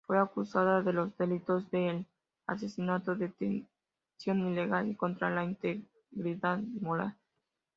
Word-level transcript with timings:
Fue 0.07 0.17
acusada 0.19 0.81
de 0.81 0.93
los 0.93 1.15
delitos 1.15 1.69
de 1.69 2.07
asesinato, 2.47 3.13
detención 3.13 4.39
ilegal 4.51 4.87
y 4.89 4.95
contra 4.95 5.29
la 5.29 5.43
integridad 5.43 6.57
moral. 6.57 7.15